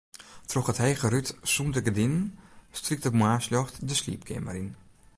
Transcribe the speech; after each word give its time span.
Troch 0.51 0.69
it 0.71 0.79
hege 0.83 1.07
rút 1.13 1.27
sûnder 1.53 1.81
gerdinen 1.85 2.23
strykt 2.79 3.07
it 3.09 3.17
moarnsljocht 3.19 3.75
de 3.87 3.95
sliepkeamer 3.99 4.55
yn. 4.61 4.69